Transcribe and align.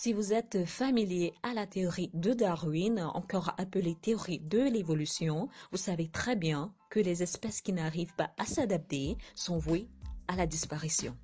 Si 0.00 0.12
vous 0.12 0.32
êtes 0.32 0.64
familier 0.64 1.34
à 1.42 1.54
la 1.54 1.66
théorie 1.66 2.12
de 2.14 2.32
Darwin, 2.32 3.00
encore 3.14 3.52
appelée 3.58 3.96
théorie 3.96 4.38
de 4.38 4.60
l'évolution, 4.60 5.48
vous 5.72 5.76
savez 5.76 6.06
très 6.06 6.36
bien 6.36 6.72
que 6.88 7.00
les 7.00 7.24
espèces 7.24 7.60
qui 7.60 7.72
n'arrivent 7.72 8.14
pas 8.14 8.30
à 8.38 8.44
s'adapter 8.44 9.16
sont 9.34 9.58
vouées 9.58 9.88
à 10.28 10.36
la 10.36 10.46
disparition. 10.46 11.16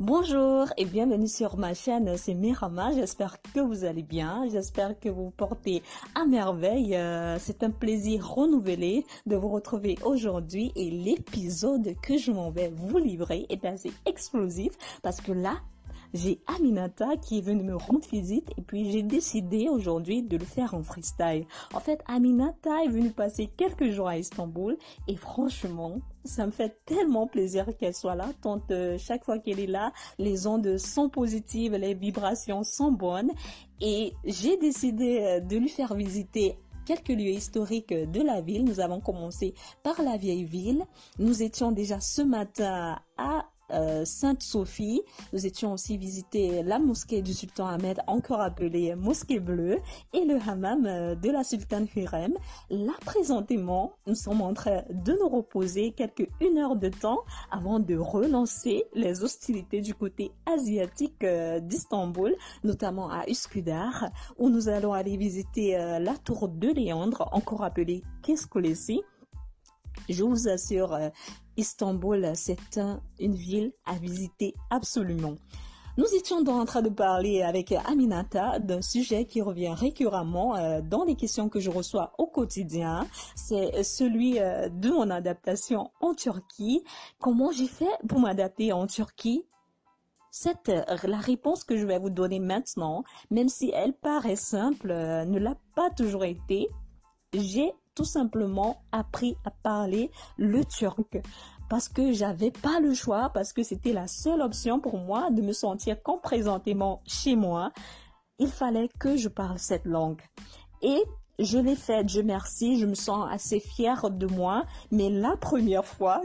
Bonjour 0.00 0.66
et 0.76 0.84
bienvenue 0.84 1.28
sur 1.28 1.56
ma 1.58 1.74
chaîne, 1.74 2.16
c'est 2.16 2.34
Mirama, 2.34 2.92
j'espère 2.92 3.40
que 3.40 3.60
vous 3.60 3.84
allez 3.84 4.02
bien, 4.02 4.48
j'espère 4.50 4.98
que 4.98 5.08
vous 5.08 5.30
portez 5.30 5.84
à 6.16 6.24
merveille, 6.24 6.96
euh, 6.96 7.38
c'est 7.38 7.62
un 7.62 7.70
plaisir 7.70 8.34
renouvelé 8.34 9.06
de 9.26 9.36
vous 9.36 9.50
retrouver 9.50 9.96
aujourd'hui 10.04 10.72
et 10.74 10.90
l'épisode 10.90 11.94
que 12.02 12.18
je 12.18 12.32
m'en 12.32 12.50
vais 12.50 12.72
vous 12.74 12.98
livrer 12.98 13.46
est 13.48 13.64
assez 13.64 13.92
explosif 14.06 14.72
parce 15.02 15.20
que 15.20 15.30
là, 15.30 15.60
j'ai 16.14 16.40
Aminata 16.46 17.16
qui 17.16 17.38
est 17.38 17.42
venue 17.42 17.62
me 17.62 17.76
rendre 17.76 18.06
visite 18.10 18.50
et 18.56 18.62
puis 18.62 18.90
j'ai 18.90 19.02
décidé 19.02 19.68
aujourd'hui 19.68 20.22
de 20.22 20.36
le 20.36 20.44
faire 20.44 20.74
en 20.74 20.82
freestyle. 20.82 21.46
En 21.74 21.80
fait, 21.80 22.02
Aminata 22.06 22.84
est 22.84 22.88
venue 22.88 23.10
passer 23.10 23.50
quelques 23.56 23.90
jours 23.90 24.08
à 24.08 24.18
Istanbul 24.18 24.76
et 25.08 25.16
franchement, 25.16 25.96
ça 26.24 26.46
me 26.46 26.52
fait 26.52 26.76
tellement 26.84 27.26
plaisir 27.26 27.66
qu'elle 27.78 27.94
soit 27.94 28.14
là, 28.14 28.28
tant 28.42 28.60
euh, 28.70 28.96
chaque 28.98 29.24
fois 29.24 29.38
qu'elle 29.38 29.60
est 29.60 29.66
là, 29.66 29.92
les 30.18 30.46
ondes 30.46 30.78
sont 30.78 31.08
positives, 31.08 31.74
les 31.74 31.94
vibrations 31.94 32.62
sont 32.62 32.92
bonnes 32.92 33.30
et 33.80 34.12
j'ai 34.24 34.56
décidé 34.56 35.20
euh, 35.20 35.40
de 35.40 35.56
lui 35.56 35.68
faire 35.68 35.94
visiter 35.94 36.56
quelques 36.84 37.08
lieux 37.08 37.32
historiques 37.32 37.92
de 37.92 38.22
la 38.22 38.40
ville. 38.40 38.64
Nous 38.64 38.80
avons 38.80 39.00
commencé 39.00 39.54
par 39.82 40.00
la 40.02 40.16
vieille 40.16 40.44
ville. 40.44 40.84
Nous 41.18 41.42
étions 41.42 41.72
déjà 41.72 42.00
ce 42.00 42.22
matin 42.22 42.98
à 43.16 43.46
euh, 43.72 44.04
Sainte-Sophie. 44.04 45.02
Nous 45.32 45.46
étions 45.46 45.72
aussi 45.72 45.96
visiter 45.96 46.62
la 46.62 46.78
mosquée 46.78 47.22
du 47.22 47.32
sultan 47.32 47.66
Ahmed, 47.66 48.00
encore 48.06 48.40
appelée 48.40 48.94
mosquée 48.94 49.40
bleue, 49.40 49.78
et 50.12 50.24
le 50.24 50.38
hammam 50.46 50.86
euh, 50.86 51.14
de 51.14 51.30
la 51.30 51.44
sultane 51.44 51.86
Hurem. 51.94 52.34
Là, 52.70 52.92
présentement, 53.04 53.92
nous 54.06 54.14
sommes 54.14 54.42
en 54.42 54.54
train 54.54 54.82
de 54.90 55.12
nous 55.12 55.28
reposer 55.28 55.92
quelques 55.92 56.28
une 56.40 56.58
heure 56.58 56.76
de 56.76 56.88
temps 56.88 57.20
avant 57.50 57.80
de 57.80 57.96
relancer 57.96 58.84
les 58.94 59.22
hostilités 59.22 59.80
du 59.80 59.94
côté 59.94 60.32
asiatique 60.46 61.24
euh, 61.24 61.60
d'Istanbul, 61.60 62.34
notamment 62.64 63.10
à 63.10 63.28
Üsküdar, 63.28 64.10
où 64.38 64.48
nous 64.48 64.68
allons 64.68 64.92
aller 64.92 65.16
visiter 65.16 65.72
la 65.72 66.16
tour 66.16 66.48
de 66.48 66.68
Léandre, 66.68 67.28
encore 67.32 67.64
appelée 67.64 68.02
Keskolesi. 68.22 69.02
Je 70.08 70.24
vous 70.24 70.48
assure, 70.48 70.98
Istanbul, 71.56 72.32
c'est 72.34 72.80
une 73.18 73.34
ville 73.34 73.72
à 73.84 73.94
visiter 73.94 74.54
absolument. 74.70 75.36
Nous 75.98 76.06
étions 76.14 76.38
en 76.38 76.64
train 76.64 76.80
de 76.80 76.88
parler 76.88 77.42
avec 77.42 77.70
Aminata 77.70 78.58
d'un 78.58 78.80
sujet 78.80 79.26
qui 79.26 79.42
revient 79.42 79.74
récurremment 79.76 80.56
euh, 80.56 80.80
dans 80.80 81.04
les 81.04 81.16
questions 81.16 81.50
que 81.50 81.60
je 81.60 81.68
reçois 81.68 82.14
au 82.16 82.26
quotidien. 82.26 83.06
C'est 83.36 83.82
celui 83.82 84.40
euh, 84.40 84.70
de 84.70 84.88
mon 84.88 85.10
adaptation 85.10 85.90
en 86.00 86.14
Turquie. 86.14 86.82
Comment 87.20 87.52
j'ai 87.52 87.66
fait 87.66 87.90
pour 88.08 88.20
m'adapter 88.20 88.72
en 88.72 88.86
Turquie? 88.86 89.44
Cette, 90.30 90.72
la 91.04 91.18
réponse 91.18 91.62
que 91.62 91.76
je 91.76 91.84
vais 91.84 91.98
vous 91.98 92.08
donner 92.08 92.40
maintenant, 92.40 93.04
même 93.30 93.50
si 93.50 93.70
elle 93.74 93.92
paraît 93.92 94.34
simple, 94.34 94.90
euh, 94.90 95.26
ne 95.26 95.38
l'a 95.38 95.56
pas 95.74 95.90
toujours 95.90 96.24
été. 96.24 96.70
J'ai 97.34 97.74
tout 97.94 98.04
simplement 98.04 98.82
appris 98.92 99.36
à 99.44 99.50
parler 99.50 100.10
le 100.36 100.64
turc 100.64 101.20
parce 101.72 101.88
que 101.88 102.12
j'avais 102.12 102.50
pas 102.50 102.80
le 102.80 102.92
choix, 102.92 103.30
parce 103.32 103.54
que 103.54 103.62
c'était 103.62 103.94
la 103.94 104.06
seule 104.06 104.42
option 104.42 104.78
pour 104.78 104.98
moi 104.98 105.30
de 105.30 105.40
me 105.40 105.54
sentir 105.54 106.02
comme 106.02 106.20
chez 107.06 107.34
moi. 107.34 107.72
Il 108.38 108.48
fallait 108.48 108.90
que 109.00 109.16
je 109.16 109.28
parle 109.30 109.58
cette 109.58 109.86
langue. 109.86 110.20
Et 110.82 111.02
je 111.38 111.56
l'ai 111.56 111.74
fait, 111.74 112.06
je 112.08 112.20
merci, 112.20 112.78
je 112.78 112.84
me 112.84 112.94
sens 112.94 113.26
assez 113.30 113.58
fière 113.58 114.10
de 114.10 114.26
moi, 114.26 114.66
mais 114.90 115.08
la 115.08 115.34
première 115.38 115.86
fois 115.86 116.20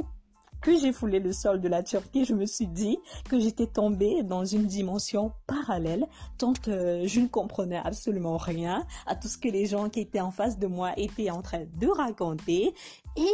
j'ai 0.76 0.92
foulé 0.92 1.20
le 1.20 1.32
sol 1.32 1.62
de 1.62 1.68
la 1.68 1.84
Turquie, 1.84 2.26
je 2.26 2.34
me 2.34 2.46
suis 2.46 2.68
dit 2.68 2.98
que 3.30 3.40
j'étais 3.40 3.68
tombée 3.68 4.24
dans 4.24 4.46
une 4.46 4.66
dimension 4.66 5.32
parallèle, 5.46 6.08
tant 6.38 6.54
que 6.54 7.06
je 7.06 7.20
ne 7.20 7.28
comprenais 7.28 7.82
absolument 7.84 8.38
rien 8.38 8.86
à 9.06 9.16
tout 9.16 9.28
ce 9.28 9.38
que 9.38 9.50
les 9.50 9.66
gens 9.66 9.90
qui 9.90 10.02
étaient 10.02 10.20
en 10.20 10.32
face 10.32 10.58
de 10.58 10.68
moi 10.68 10.92
étaient 10.98 11.30
en 11.30 11.42
train 11.42 11.66
de 11.80 11.88
raconter. 11.88 12.74
Et 13.16 13.34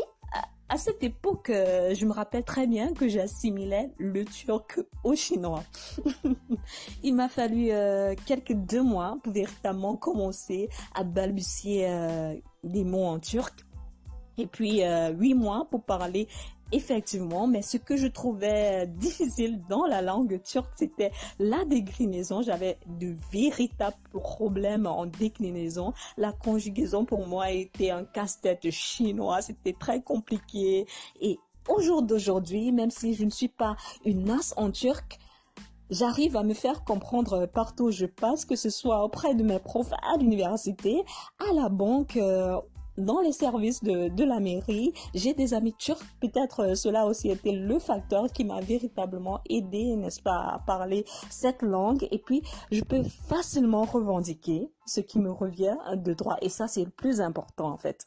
à 0.69 0.77
cette 0.77 1.03
époque, 1.03 1.51
euh, 1.51 1.93
je 1.93 2.05
me 2.05 2.11
rappelle 2.11 2.43
très 2.43 2.65
bien 2.65 2.93
que 2.93 3.07
j'assimilais 3.07 3.91
le 3.97 4.25
turc 4.25 4.79
au 5.03 5.15
chinois. 5.15 5.63
Il 7.03 7.13
m'a 7.13 7.29
fallu 7.29 7.67
euh, 7.69 8.15
quelques 8.25 8.53
deux 8.53 8.81
mois 8.81 9.17
pour 9.23 9.33
véritablement 9.33 9.95
commencer 9.95 10.69
à 10.95 11.03
balbutier 11.03 11.87
euh, 11.87 12.33
des 12.63 12.83
mots 12.83 13.05
en 13.05 13.19
turc. 13.19 13.53
Et 14.39 14.47
puis 14.47 14.81
huit 15.11 15.35
mois 15.35 15.67
pour 15.69 15.83
parler 15.83 16.27
effectivement, 16.71 17.47
mais 17.47 17.61
ce 17.61 17.77
que 17.77 17.97
je 17.97 18.07
trouvais 18.07 18.87
difficile 18.87 19.61
dans 19.69 19.85
la 19.85 20.01
langue 20.01 20.41
turque, 20.43 20.71
c'était 20.75 21.11
la 21.39 21.65
déclinaison. 21.65 22.41
J'avais 22.41 22.77
de 22.87 23.15
véritables 23.31 23.97
problèmes 24.11 24.87
en 24.87 25.05
déclinaison. 25.05 25.93
La 26.17 26.31
conjugaison 26.31 27.05
pour 27.05 27.27
moi 27.27 27.51
était 27.51 27.91
un 27.91 28.05
casse-tête 28.05 28.69
chinois. 28.71 29.41
C'était 29.41 29.73
très 29.73 30.01
compliqué. 30.01 30.85
Et 31.21 31.37
au 31.69 31.81
jour 31.81 32.01
d'aujourd'hui, 32.01 32.71
même 32.71 32.91
si 32.91 33.13
je 33.13 33.23
ne 33.23 33.29
suis 33.29 33.47
pas 33.47 33.75
une 34.05 34.29
as 34.29 34.53
en 34.57 34.71
turc, 34.71 35.19
J'arrive 35.89 36.37
à 36.37 36.43
me 36.43 36.55
faire 36.55 36.83
comprendre 36.85 37.45
partout 37.45 37.85
où 37.85 37.91
je 37.91 38.07
passe, 38.07 38.45
que 38.45 38.55
ce 38.55 38.71
soit 38.71 39.03
auprès 39.03 39.35
de 39.35 39.43
mes 39.43 39.59
profs 39.59 39.91
à 39.91 40.17
l'université, 40.17 41.03
à 41.37 41.53
la 41.53 41.69
banque, 41.69 42.17
euh, 42.17 42.59
dans 42.97 43.19
les 43.21 43.31
services 43.31 43.83
de, 43.83 44.23
la 44.23 44.39
mairie, 44.39 44.93
j'ai 45.13 45.33
des 45.33 45.53
amis 45.53 45.73
turcs. 45.73 46.03
Peut-être 46.21 46.61
euh, 46.61 46.75
cela 46.75 47.05
aussi 47.05 47.29
était 47.29 47.51
le 47.51 47.79
facteur 47.79 48.31
qui 48.31 48.45
m'a 48.45 48.61
véritablement 48.61 49.41
aidé, 49.49 49.95
n'est-ce 49.95 50.21
pas, 50.21 50.53
à 50.53 50.59
parler 50.59 51.05
cette 51.29 51.61
langue. 51.61 52.07
Et 52.11 52.19
puis, 52.19 52.43
je 52.71 52.81
peux 52.81 53.03
facilement 53.03 53.83
revendiquer 53.83 54.69
ce 54.85 55.01
qui 55.01 55.19
me 55.19 55.31
revient 55.31 55.77
de 55.95 56.13
droit. 56.13 56.37
Et 56.41 56.49
ça, 56.49 56.67
c'est 56.67 56.85
le 56.85 56.91
plus 56.91 57.21
important, 57.21 57.69
en 57.69 57.77
fait. 57.77 58.05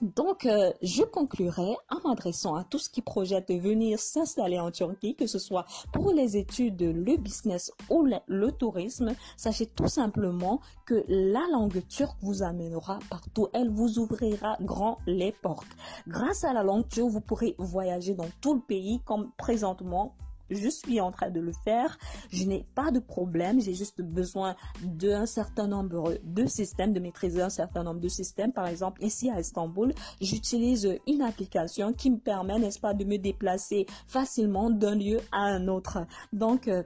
Donc, 0.00 0.46
euh, 0.46 0.72
je 0.80 1.02
conclurai 1.02 1.76
en 1.90 2.08
m'adressant 2.08 2.54
à 2.54 2.62
tous 2.62 2.88
qui 2.88 3.02
projettent 3.02 3.48
de 3.48 3.58
venir 3.58 3.98
s'installer 3.98 4.60
en 4.60 4.70
Turquie, 4.70 5.16
que 5.16 5.26
ce 5.26 5.40
soit 5.40 5.66
pour 5.92 6.12
les 6.12 6.36
études, 6.36 6.80
le 6.80 7.16
business 7.16 7.72
ou 7.90 8.06
le, 8.28 8.52
tourisme. 8.52 9.12
Sachez 9.36 9.66
tout 9.66 9.88
simplement 9.88 10.60
que 10.86 11.04
la 11.08 11.44
langue 11.50 11.84
turque 11.88 12.16
vous 12.22 12.44
amènera 12.44 13.00
partout. 13.10 13.48
Elle 13.52 13.70
vous 13.70 13.98
ouvrira 13.98 14.56
grand 14.60 14.98
les 15.06 15.32
portes. 15.32 15.66
Grâce 16.06 16.44
à 16.44 16.52
la 16.52 16.62
langue 16.62 16.88
turque, 16.88 17.10
vous 17.10 17.20
pourrez 17.20 17.56
voyager 17.58 18.14
dans 18.14 18.28
tout 18.40 18.54
le 18.54 18.60
pays 18.60 19.00
comme 19.04 19.32
présentement 19.36 20.14
je 20.50 20.68
suis 20.68 21.00
en 21.00 21.10
train 21.10 21.30
de 21.30 21.40
le 21.40 21.52
faire. 21.64 21.98
Je 22.30 22.44
n'ai 22.44 22.66
pas 22.74 22.90
de 22.90 22.98
problème. 22.98 23.60
J'ai 23.60 23.74
juste 23.74 24.00
besoin 24.00 24.56
d'un 24.82 25.26
certain 25.26 25.66
nombre 25.66 26.14
de 26.22 26.46
systèmes, 26.46 26.92
de 26.92 27.00
maîtriser 27.00 27.42
un 27.42 27.50
certain 27.50 27.82
nombre 27.82 28.00
de 28.00 28.08
systèmes. 28.08 28.52
Par 28.52 28.66
exemple, 28.66 29.02
ici 29.04 29.30
à 29.30 29.40
Istanbul, 29.40 29.92
j'utilise 30.20 30.98
une 31.06 31.22
application 31.22 31.92
qui 31.92 32.10
me 32.10 32.18
permet, 32.18 32.58
n'est-ce 32.58 32.80
pas, 32.80 32.94
de 32.94 33.04
me 33.04 33.18
déplacer 33.18 33.86
facilement 34.06 34.70
d'un 34.70 34.94
lieu 34.94 35.20
à 35.32 35.42
un 35.42 35.68
autre. 35.68 35.98
Donc, 36.32 36.68
euh, 36.68 36.82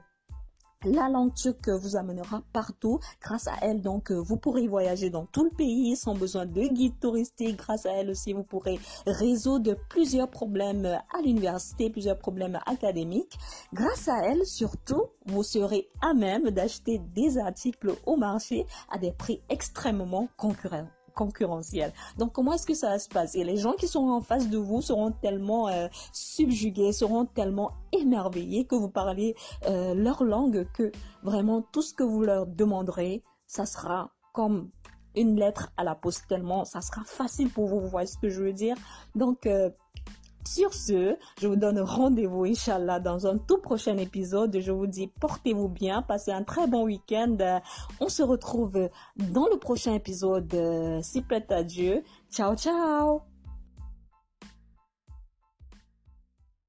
la 0.84 1.09
langue 1.09 1.34
turque 1.34 1.69
vous 1.69 1.97
amènera 1.97 2.43
partout. 2.53 2.98
Grâce 3.20 3.48
à 3.48 3.54
elle, 3.62 3.81
donc, 3.81 4.10
vous 4.10 4.37
pourrez 4.37 4.66
voyager 4.69 5.10
dans 5.10 5.26
tout 5.26 5.44
le 5.44 5.50
pays 5.50 5.97
sans 5.97 6.15
besoin 6.15 6.47
de 6.47 6.62
guide 6.62 6.98
touristique. 7.00 7.56
Grâce 7.56 7.87
à 7.87 7.93
elle 7.93 8.10
aussi, 8.10 8.32
vous 8.32 8.44
pourrez 8.44 8.78
résoudre 9.06 9.76
plusieurs 9.88 10.28
problèmes 10.28 10.87
à 10.87 11.22
l'université, 11.22 11.91
plusieurs 11.91 12.19
problèmes 12.19 12.59
académiques. 12.66 13.38
Grâce 13.72 14.09
à 14.09 14.25
elle, 14.25 14.47
surtout, 14.47 15.04
vous 15.26 15.43
serez 15.43 15.88
à 16.00 16.15
même 16.15 16.50
d'acheter 16.50 17.00
des 17.14 17.38
articles 17.38 17.94
au 18.06 18.17
marché 18.17 18.67
à 18.90 18.99
des 18.99 19.12
prix 19.12 19.40
extrêmement 19.49 20.29
concurrents 20.37 20.88
concurrentiel. 21.14 21.93
Donc 22.19 22.32
comment 22.32 22.53
est-ce 22.53 22.67
que 22.67 22.75
ça 22.75 22.91
va 22.91 22.99
se 22.99 23.09
passer 23.09 23.44
Les 23.44 23.56
gens 23.56 23.73
qui 23.73 23.88
sont 23.88 24.09
en 24.09 24.20
face 24.20 24.49
de 24.49 24.59
vous 24.59 24.82
seront 24.82 25.12
tellement 25.12 25.69
euh, 25.69 25.88
subjugués, 26.12 26.93
seront 26.93 27.26
tellement 27.26 27.73
émerveillés 27.93 28.64
que 28.64 28.75
vous 28.75 28.88
parlez 28.88 29.35
euh, 29.67 29.94
leur 29.94 30.25
langue 30.25 30.67
que 30.73 30.93
vraiment 31.23 31.62
tout 31.73 31.82
ce 31.82 31.94
que 31.94 32.03
vous 32.03 32.23
leur 32.23 32.47
demanderez, 32.47 33.23
ça 33.47 33.67
sera 33.67 34.11
comme 34.32 34.70
une 35.14 35.37
lettre 35.37 35.70
à 35.76 35.85
la 35.85 35.94
poste 35.94 36.26
tellement 36.26 36.64
ça 36.64 36.81
sera 36.81 37.03
facile 37.05 37.50
pour 37.50 37.67
vous, 37.67 37.81
vous 37.81 37.88
voyez 37.88 38.06
ce 38.06 38.19
que 38.19 38.31
je 38.31 38.43
veux 38.43 38.53
dire? 38.53 38.76
Donc 39.15 39.47
euh, 39.47 39.70
sur 40.47 40.75
ce, 40.75 41.17
je 41.41 41.47
vous 41.47 41.56
donne 41.56 41.81
rendez-vous, 41.81 42.44
Inch'Allah, 42.44 43.00
dans 43.00 43.27
un 43.27 43.39
tout 43.39 43.59
prochain 43.59 43.97
épisode. 43.97 44.59
Je 44.61 44.73
vous 44.73 44.87
dis, 44.87 45.09
portez-vous 45.21 45.69
bien, 45.69 46.03
passez 46.03 46.33
un 46.33 46.43
très 46.43 46.67
bon 46.67 46.85
week-end. 46.85 47.61
On 48.00 48.09
se 48.09 48.23
retrouve 48.23 48.89
dans 49.17 49.49
le 49.49 49.59
prochain 49.59 49.94
épisode, 49.94 50.55
si 51.03 51.23
plaît 51.23 51.53
à 51.53 51.62
Dieu. 51.62 52.03
Ciao, 52.31 52.56
ciao 52.56 53.31